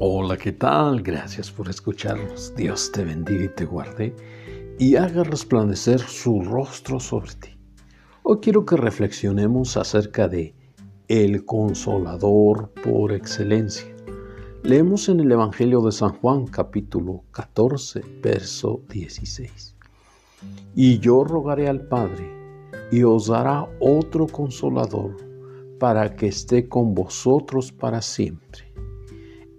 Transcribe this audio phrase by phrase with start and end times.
[0.00, 1.02] Hola, ¿qué tal?
[1.02, 2.54] Gracias por escucharnos.
[2.54, 4.14] Dios te bendiga y te guarde
[4.78, 7.58] y haga resplandecer su rostro sobre ti.
[8.22, 10.54] Hoy quiero que reflexionemos acerca de
[11.08, 13.92] el consolador por excelencia.
[14.62, 19.74] Leemos en el Evangelio de San Juan capítulo 14, verso 16.
[20.76, 22.30] Y yo rogaré al Padre
[22.92, 25.16] y os dará otro consolador
[25.80, 28.67] para que esté con vosotros para siempre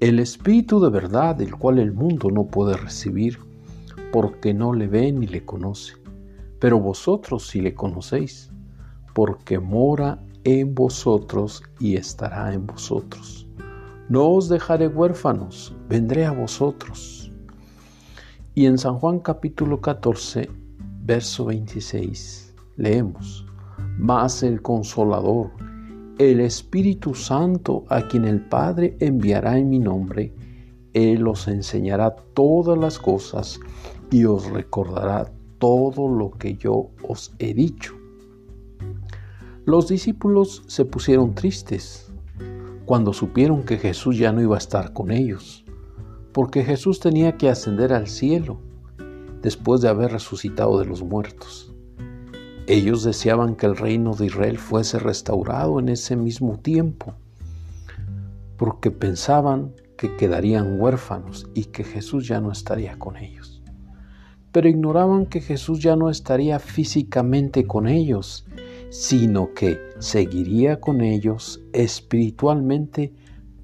[0.00, 3.38] el Espíritu de verdad, el cual el mundo no puede recibir,
[4.12, 5.94] porque no le ve ni le conoce.
[6.60, 8.50] Pero vosotros sí le conocéis,
[9.14, 13.48] porque mora en vosotros y estará en vosotros.
[14.08, 17.32] No os dejaré huérfanos, vendré a vosotros.
[18.54, 20.48] Y en San Juan capítulo 14,
[21.02, 23.44] verso 26, leemos,
[23.98, 25.50] Mas el consolador,
[26.18, 30.32] el Espíritu Santo, a quien el Padre enviará en mi nombre,
[30.92, 33.60] Él os enseñará todas las cosas
[34.10, 37.94] y os recordará todo lo que yo os he dicho.
[39.64, 42.10] Los discípulos se pusieron tristes
[42.84, 45.64] cuando supieron que Jesús ya no iba a estar con ellos,
[46.32, 48.58] porque Jesús tenía que ascender al cielo
[49.40, 51.67] después de haber resucitado de los muertos.
[52.68, 57.14] Ellos deseaban que el reino de Israel fuese restaurado en ese mismo tiempo,
[58.58, 63.62] porque pensaban que quedarían huérfanos y que Jesús ya no estaría con ellos.
[64.52, 68.44] Pero ignoraban que Jesús ya no estaría físicamente con ellos,
[68.90, 73.14] sino que seguiría con ellos espiritualmente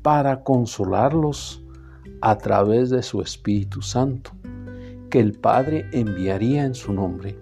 [0.00, 1.62] para consolarlos
[2.22, 4.30] a través de su Espíritu Santo,
[5.10, 7.36] que el Padre enviaría en su nombre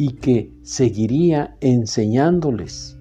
[0.00, 2.98] y que seguiría enseñándoles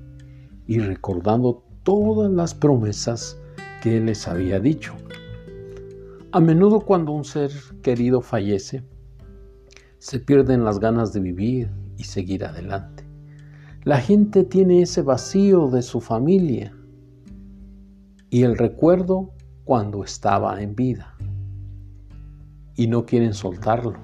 [0.67, 3.39] y recordando todas las promesas
[3.81, 4.95] que les había dicho.
[6.34, 7.51] A menudo cuando un ser
[7.81, 8.84] querido fallece,
[9.97, 13.06] se pierden las ganas de vivir y seguir adelante.
[13.85, 16.75] La gente tiene ese vacío de su familia
[18.29, 19.31] y el recuerdo
[19.63, 21.16] cuando estaba en vida
[22.75, 23.97] y no quieren soltarlo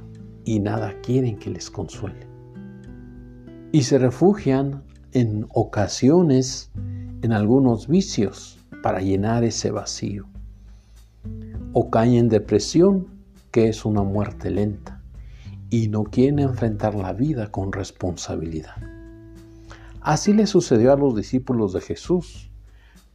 [0.45, 2.34] y nada quieren que les consuele
[3.75, 6.71] y se refugian en ocasiones
[7.21, 10.27] en algunos vicios para llenar ese vacío.
[11.73, 13.07] O caen en depresión,
[13.51, 15.03] que es una muerte lenta,
[15.69, 18.77] y no quieren enfrentar la vida con responsabilidad.
[19.99, 22.49] Así le sucedió a los discípulos de Jesús,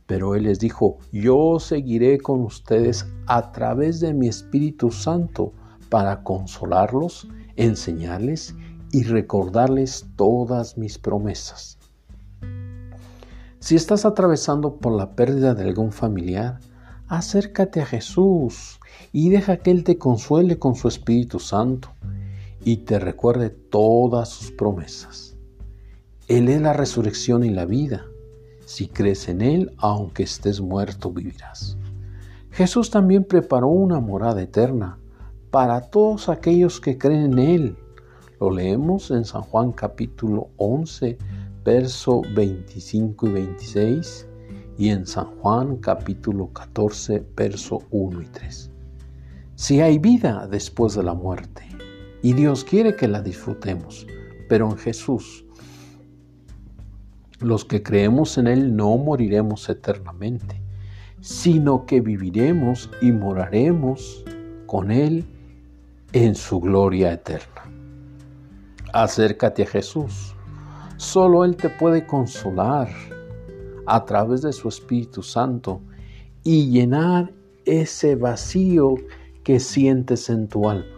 [0.05, 5.55] pero Él les dijo, yo seguiré con ustedes a través de mi Espíritu Santo
[5.89, 8.55] para consolarlos, enseñarles
[8.93, 11.79] y recordarles todas mis promesas.
[13.59, 16.61] Si estás atravesando por la pérdida de algún familiar,
[17.09, 18.81] acércate a Jesús
[19.13, 21.91] y deja que Él te consuele con su Espíritu Santo
[22.65, 25.37] y te recuerde todas sus promesas.
[26.29, 28.07] Él es la resurrección y la vida.
[28.65, 31.77] Si crees en Él, aunque estés muerto, vivirás.
[32.53, 34.99] Jesús también preparó una morada eterna
[35.51, 37.77] para todos aquellos que creen en Él
[38.41, 41.19] lo leemos en San Juan capítulo 11,
[41.63, 44.27] verso 25 y 26
[44.79, 48.71] y en San Juan capítulo 14, verso 1 y 3.
[49.57, 51.69] Si hay vida después de la muerte
[52.23, 54.07] y Dios quiere que la disfrutemos,
[54.49, 55.45] pero en Jesús,
[57.41, 60.63] los que creemos en Él no moriremos eternamente,
[61.21, 64.25] sino que viviremos y moraremos
[64.65, 65.27] con Él
[66.15, 67.80] en su gloria eterna.
[68.93, 70.35] Acércate a Jesús.
[70.97, 72.89] Solo Él te puede consolar
[73.87, 75.81] a través de su Espíritu Santo
[76.43, 77.33] y llenar
[77.65, 78.95] ese vacío
[79.45, 80.97] que sientes en tu alma.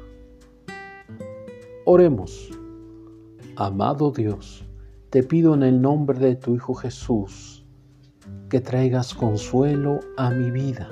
[1.85, 2.51] Oremos.
[3.57, 4.65] Amado Dios,
[5.11, 7.65] te pido en el nombre de tu Hijo Jesús
[8.49, 10.91] que traigas consuelo a mi vida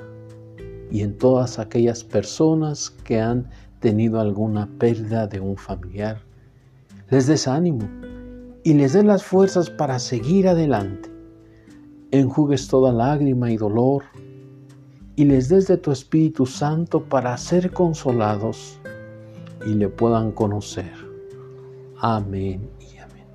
[0.91, 3.49] y en todas aquellas personas que han
[3.81, 6.21] tenido alguna pérdida de un familiar
[7.11, 7.89] les des ánimo
[8.62, 11.11] y les des las fuerzas para seguir adelante.
[12.12, 14.05] Enjugues toda lágrima y dolor
[15.17, 18.81] y les des de tu Espíritu Santo para ser consolados
[19.67, 20.93] y le puedan conocer.
[22.01, 23.27] Amén y amén.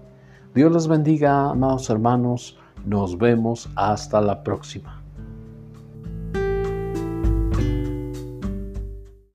[0.54, 2.58] Dios les bendiga, amados hermanos.
[2.86, 5.05] Nos vemos hasta la próxima.